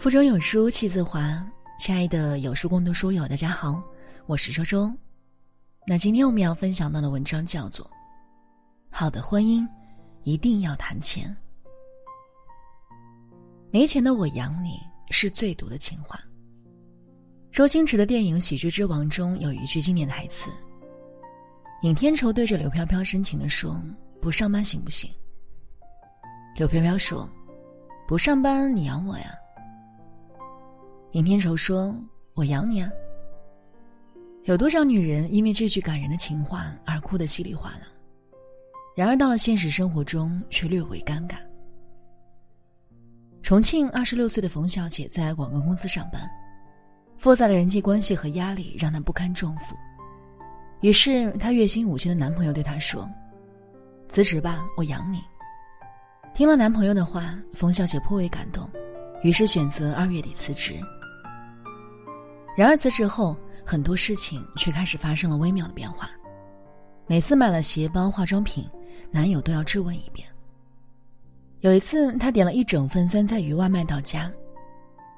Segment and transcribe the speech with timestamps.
[0.00, 1.46] 腹中有书气自华，
[1.78, 3.82] 亲爱的有书共读书友，大家好，
[4.24, 4.90] 我是周周。
[5.86, 7.84] 那今天我们要分享到的文章叫做
[8.88, 9.62] 《好的婚姻
[10.22, 11.36] 一定要谈钱》，
[13.70, 14.80] 没钱的我养你
[15.10, 16.18] 是最毒的情话。
[17.52, 20.50] 周星驰的电影《喜剧之王》中有一句经典台词
[21.84, 23.78] ：“尹天仇对着刘飘飘深情的说，
[24.18, 25.12] 不上班行不行？”
[26.56, 27.30] 刘飘飘说
[28.08, 29.36] ：“不上班你养我呀。”
[31.12, 31.94] 尹天仇说
[32.34, 32.90] ：“我养你啊。”
[34.44, 37.86] 有多少女人因为这句感人的情话而哭得稀里哗啦？
[38.96, 41.36] 然而到了现实生活中，却略为尴尬。
[43.42, 46.28] 重庆二十六岁的冯小姐在广告公司上班，
[47.18, 49.74] 复杂的人际关系和压力让她不堪重负。
[50.80, 53.08] 于是，她月薪五千的男朋友对她说
[54.08, 55.20] ：“辞职吧，我养你。”
[56.34, 58.68] 听了男朋友的话，冯小姐颇为感动，
[59.22, 60.74] 于是选择二月底辞职。
[62.56, 66.10] 然而辞职后，很多事情却开始发生了微妙的变化。
[67.06, 68.68] 每次买了鞋包、化妆品，
[69.10, 70.28] 男友都要质问一遍。
[71.60, 74.30] 有一次，他点了一整份酸菜鱼外卖到家，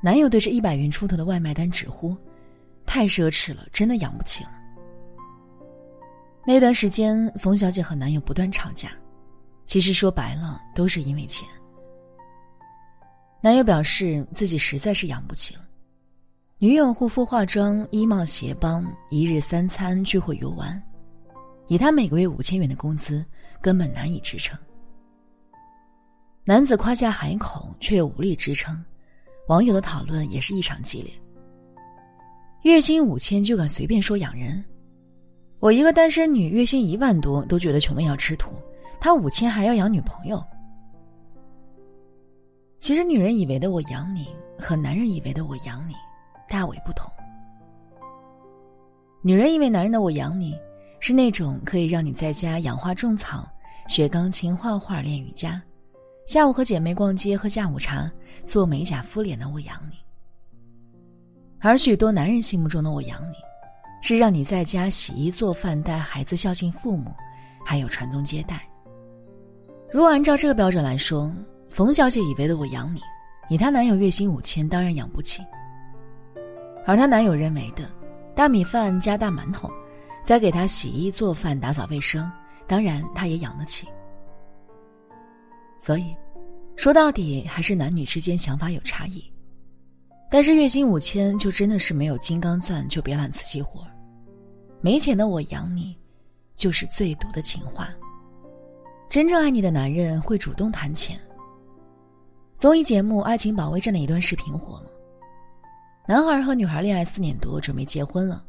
[0.00, 2.16] 男友对着一百元出头的外卖单直呼
[2.86, 4.50] ：“太奢侈了，真的养不起了。”
[6.46, 8.90] 那段时间，冯小姐和男友不断吵架，
[9.64, 11.46] 其实说白了都是因为钱。
[13.40, 15.67] 男友表示自己实在是养不起了。
[16.60, 20.82] 女友护肤、化妆、衣帽、鞋帮，一日三餐、聚会、游玩，
[21.68, 23.24] 以他每个月五千元的工资，
[23.60, 24.58] 根本难以支撑。
[26.42, 28.84] 男子夸下海口，却又无力支撑，
[29.46, 31.12] 网友的讨论也是异常激烈。
[32.62, 34.64] 月薪五千就敢随便说养人？
[35.60, 38.56] 我一个单身女，月薪一万多都觉得穷的要吃土，
[38.98, 40.44] 他五千还要养女朋友？
[42.80, 44.26] 其实，女人以为的我养你，
[44.58, 45.94] 和男人以为的我养你。
[46.48, 47.10] 大为不同。
[49.22, 50.56] 女人以为男人的“我养你”
[51.00, 53.48] 是那种可以让你在家养花种草、
[53.88, 55.60] 学钢琴、画画、练瑜伽，
[56.26, 58.10] 下午和姐妹逛街喝下午茶、
[58.44, 59.96] 做美甲敷脸的“我养你”。
[61.60, 63.34] 而许多男人心目中的“我养你”，
[64.02, 67.12] 是让你在家洗衣做饭、带孩子、孝敬父母，
[67.64, 68.66] 还有传宗接代。
[69.90, 71.32] 如果按照这个标准来说，
[71.68, 73.00] 冯小姐以为的“我养你”，
[73.50, 75.42] 以她男友月薪五千，当然养不起。
[76.88, 77.86] 而她男友认为的，
[78.34, 79.70] 大米饭加大馒头，
[80.24, 82.32] 再给她洗衣做饭打扫卫生，
[82.66, 83.86] 当然她也养得起。
[85.78, 86.16] 所以，
[86.76, 89.22] 说到底还是男女之间想法有差异。
[90.30, 93.86] 但是月薪五千就真的是没有金刚钻就别揽瓷器活
[94.80, 95.94] 没钱的我养你，
[96.54, 97.90] 就是最毒的情话。
[99.10, 101.20] 真正爱你的男人会主动谈钱。
[102.58, 104.90] 综艺节目《爱情保卫战》的一段视频火了。
[106.08, 108.42] 男孩和女孩恋爱四年多，准备结婚了，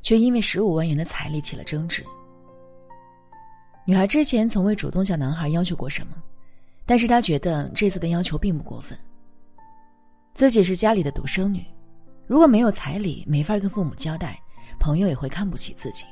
[0.00, 2.04] 却因为十五万元的彩礼起了争执。
[3.84, 6.14] 女孩之前从未主动向男孩要求过什么，
[6.86, 8.96] 但是她觉得这次的要求并不过分。
[10.34, 11.66] 自己是家里的独生女，
[12.28, 14.38] 如果没有彩礼，没法跟父母交代，
[14.78, 16.04] 朋友也会看不起自己。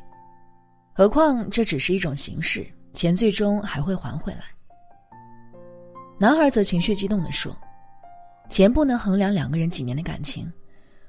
[0.93, 4.43] 何况这只是一种形式，钱最终还会还回来。
[6.19, 7.57] 男孩则情绪激动地说
[8.51, 10.53] ：“钱不能衡量两个人几年的感情。”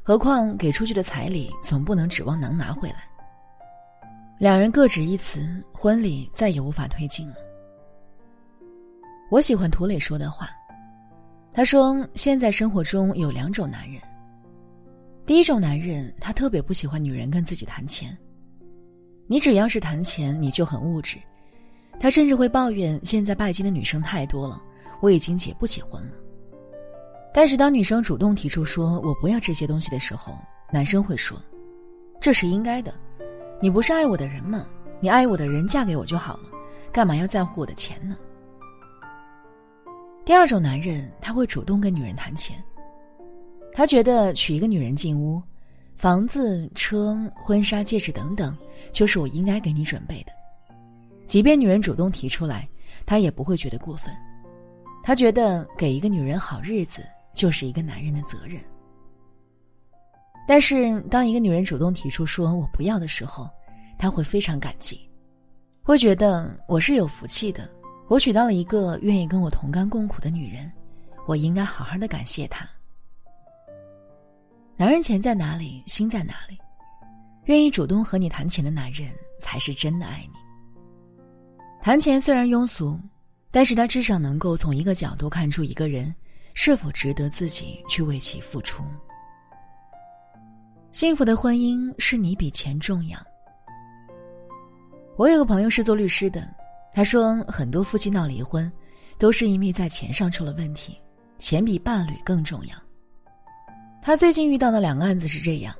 [0.10, 2.96] 何况给出去的彩礼总不能指望能拿回来。
[4.40, 7.36] 两人各执一词，婚礼再也无法推进了。
[9.30, 10.50] 我喜欢涂磊说的话，
[11.54, 14.02] 他说：“现在生活中有两种男人。
[15.28, 18.18] 第一种男人，他特别不喜欢女人跟自己谈钱。
[19.28, 21.20] 你只要是谈钱，你就很物质。
[22.00, 24.60] 他甚至会抱怨现在拜金的女生太多了，
[25.02, 26.14] 我已经结不起婚了。”
[27.32, 30.34] 但是，当女生主动提出说“我不要这些东西”的时候，
[30.72, 31.40] 男生会说
[32.20, 32.94] ：“这是应该的，
[33.62, 34.66] 你不是爱我的人吗？
[35.00, 36.50] 你爱我的人嫁给我就好了，
[36.92, 38.18] 干嘛要在乎我的钱呢？”
[40.26, 42.62] 第二种男人，他会主动跟女人谈钱。
[43.74, 45.42] 他觉得娶一个女人进屋，
[45.98, 48.58] 房子、车、婚纱、戒指等等，
[48.92, 50.32] 就是我应该给你准备的。
[51.28, 52.68] 即便女人主动提出来，
[53.06, 54.12] 他也不会觉得过分。
[55.04, 57.04] 他觉得给一个女人好日子。
[57.34, 58.62] 就是一个男人的责任。
[60.48, 63.48] 但是，当一个女人主动提出说我不要的时候，
[64.00, 65.08] 他会非常感激，
[65.84, 67.70] 会觉得我是有福气的，
[68.08, 70.72] 我娶到了一个愿意跟我同甘共苦的女人，
[71.28, 72.68] 我应该好好的感谢她。
[74.76, 76.58] 男人钱在哪里，心在哪里，
[77.46, 80.34] 愿意主动和你谈钱的男人才是真的爱你。
[81.80, 83.00] 谈钱虽然庸俗，
[83.52, 86.14] 但是他至少能够从一个角度看出一个人。
[86.62, 88.84] 是否值得自己去为其付出？
[90.92, 93.18] 幸福的婚姻是你比钱重要。
[95.16, 96.46] 我有个朋友是做律师的，
[96.94, 98.70] 他说很多夫妻闹离婚，
[99.18, 101.00] 都是因为在钱上出了问题，
[101.38, 102.76] 钱比伴侣更重要。
[104.02, 105.74] 他最近遇到的两个案子是这样：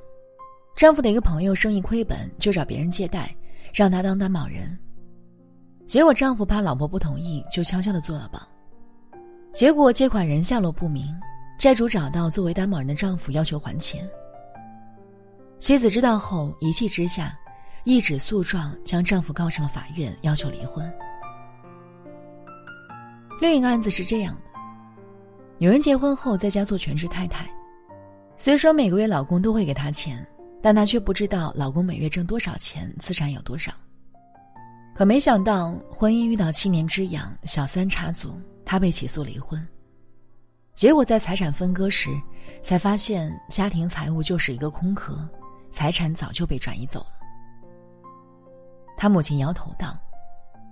[0.74, 3.36] 丈夫的一个朋友生意亏本，就找别人借贷，
[3.74, 4.78] 让他当担保人。
[5.86, 8.40] 结果丈夫怕老婆不同意，就悄悄的做了保。
[9.52, 11.14] 结果借款人下落不明，
[11.58, 14.08] 债主找到作为担保人的丈夫，要求还钱。
[15.58, 17.36] 妻子知道后，一气之下，
[17.84, 20.90] 一纸诉状将丈夫告上了法院，要求离婚。
[23.40, 24.50] 另一个案子是这样的：
[25.58, 27.50] 女人结婚后在家做全职太太，
[28.36, 30.24] 虽说每个月老公都会给她钱，
[30.62, 33.72] 但她却不知道老公每月挣多少钱，资产有多少。
[34.94, 38.38] 可没想到，婚姻遇到七年之痒，小三插足，
[38.70, 39.60] 他被起诉离婚。
[40.76, 42.08] 结果在财产分割时，
[42.62, 45.28] 才发现家庭财务就是一个空壳。
[45.72, 47.14] 财产早就被转移走了。
[48.96, 49.98] 他母亲摇头道：“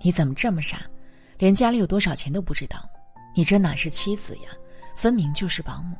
[0.00, 0.82] 你怎么这么傻，
[1.38, 2.88] 连家里有多少钱都不知道？
[3.34, 4.52] 你这哪是妻子呀，
[4.94, 5.96] 分明就是保姆。”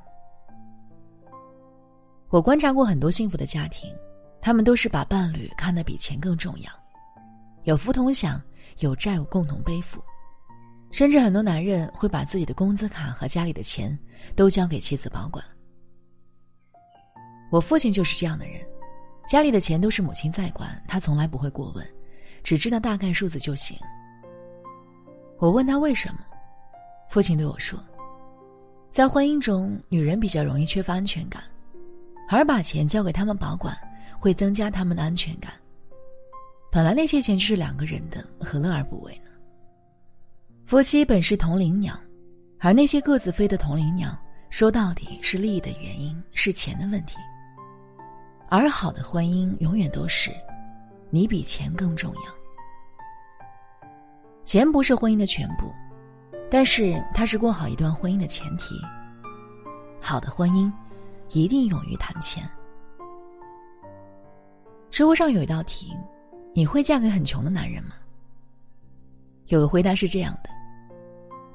[2.30, 3.92] 我观察过很多幸福的家庭，
[4.40, 6.70] 他们都是把伴侣看得比钱更重要，
[7.64, 8.40] 有福同享，
[8.78, 10.00] 有债务共同背负，
[10.90, 13.96] 甚至很多男人会把自己的工资卡和家里的钱
[14.34, 15.44] 都交给妻子保管。
[17.50, 18.60] 我父亲就是这样的人。
[19.26, 21.86] 家里的钱都是母亲在管，他从来不会过问，
[22.42, 23.76] 只知道大概数字就行。
[25.36, 26.20] 我问他为什么，
[27.10, 27.78] 父亲对我说
[28.90, 31.42] ：“在婚姻中，女人比较容易缺乏安全感，
[32.30, 33.76] 而把钱交给他们保管，
[34.18, 35.52] 会增加他们的安全感。
[36.72, 39.30] 本来那些钱就是两个人的，何乐而不为呢？
[40.68, 41.98] 夫妻本是同林鸟，
[42.58, 44.14] 而那些各自飞的同林鸟，
[44.50, 47.16] 说到底是利益的原因，是钱的问题。”
[48.50, 50.30] 而好的婚姻永远都是，
[51.08, 52.20] 你比钱更重要。
[54.44, 55.72] 钱不是婚姻的全部，
[56.50, 58.78] 但是它是过好一段婚姻的前提。
[60.02, 60.70] 好的婚姻，
[61.30, 62.46] 一定勇于谈钱。
[64.90, 65.96] 知乎上有一道题：
[66.52, 67.94] 你会嫁给很穷的男人吗？
[69.46, 70.50] 有个回答是这样的：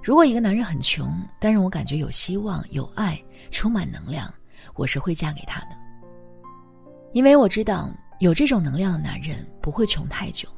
[0.04, 3.18] 如果一个男人很穷，但让我感觉有希望、有爱、
[3.52, 4.32] 充满能量，
[4.76, 5.78] 我是会嫁给他的。
[7.14, 7.90] 因为我知道
[8.20, 10.50] 有这种能量的男人不会穷太久。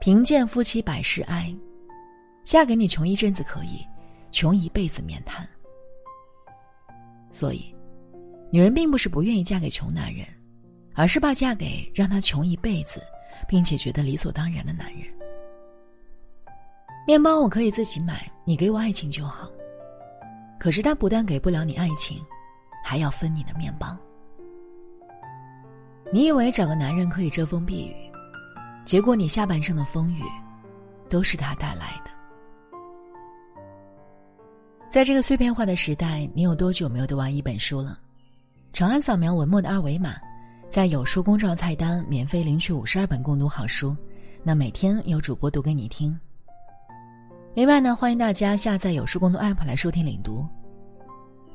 [0.00, 1.54] 贫贱夫妻百事哀，
[2.42, 3.86] 嫁给你穷一阵子可以，
[4.32, 5.48] 穷一辈子免谈。
[7.30, 7.72] 所以，
[8.50, 10.26] 女人并不是不愿意嫁给穷男人，
[10.94, 13.00] 而是怕嫁给让她穷一辈子，
[13.46, 15.04] 并且觉得理所当然的男人。
[17.10, 19.50] 面包我可以自己买，你给我爱情就好。
[20.60, 22.24] 可是他不但给不了你爱情，
[22.84, 23.96] 还要分你的面包。
[26.12, 27.96] 你以为找个男人可以遮风避雨，
[28.84, 30.22] 结果你下半生的风雨，
[31.08, 32.10] 都是他带来的。
[34.88, 37.98] 在这个碎片化的时代，你有多久没有读完一本书了？
[38.72, 40.14] 长按扫描文末的二维码，
[40.68, 43.96] 在有书公众菜单免费领取五十二本共读好书，
[44.44, 46.16] 那每天有主播读给你听。
[47.52, 50.46] 另外呢，欢迎大家下载有书公读 app 来收听领读。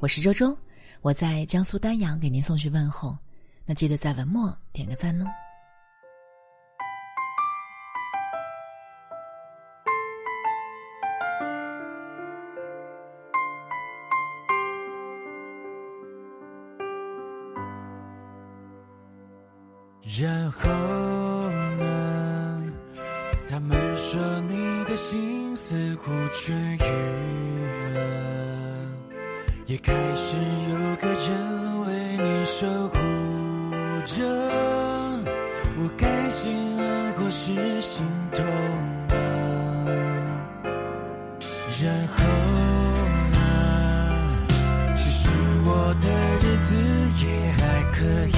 [0.01, 0.55] 我是周周，
[1.01, 3.17] 我在江苏丹阳给您送去问候。
[3.65, 5.25] 那记得在文末点个赞哦。
[20.19, 20.69] 然后
[21.77, 22.73] 呢？
[23.47, 26.85] 他们说你的心似乎痊愈
[27.93, 27.99] 了，
[29.67, 30.35] 也开始
[30.69, 32.97] 有个人为你守护。
[34.05, 34.21] 着，
[35.77, 38.45] 我该心安或是心痛
[39.07, 39.15] 呢？
[41.81, 42.15] 然后
[43.31, 43.39] 呢？
[44.95, 45.29] 其实
[45.63, 46.07] 我的
[46.41, 46.75] 日子
[47.25, 48.37] 也还可以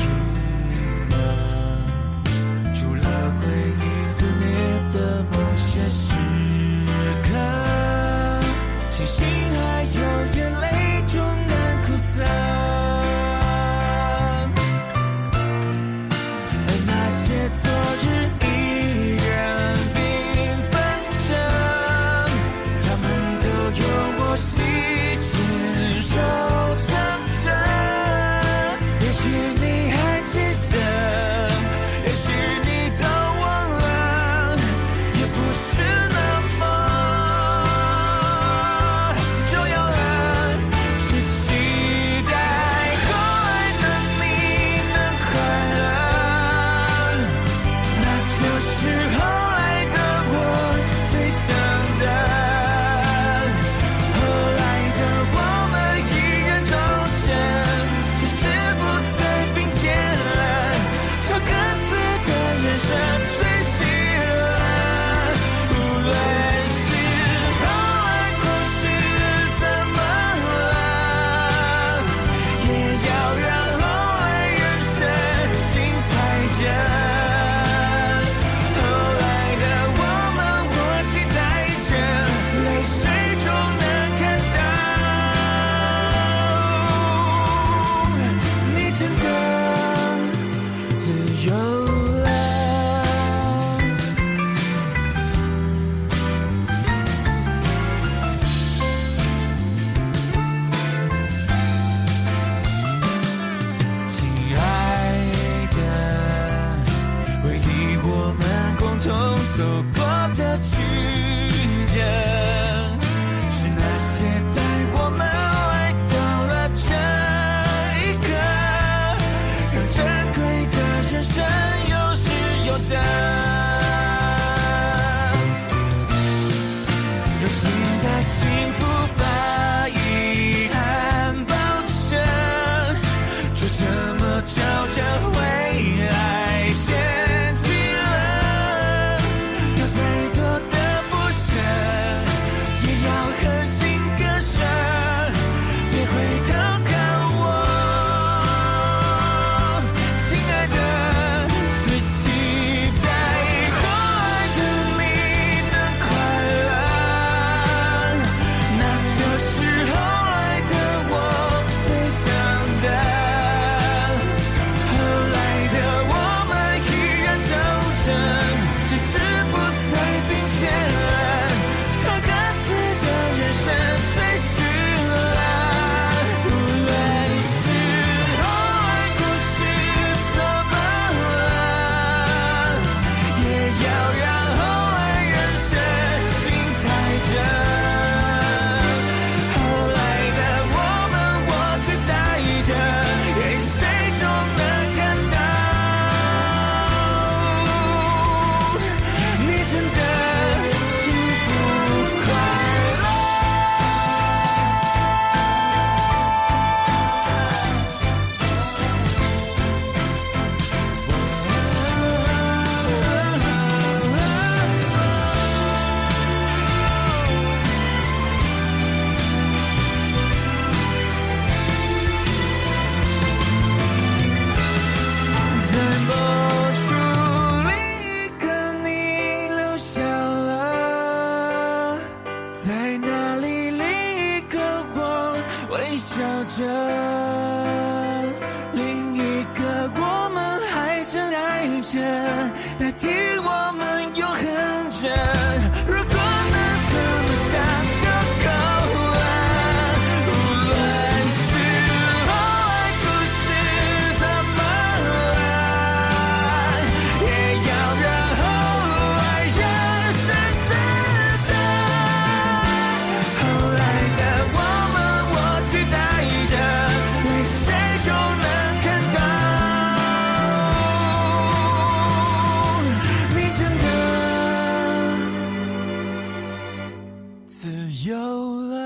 [278.08, 278.77] 有了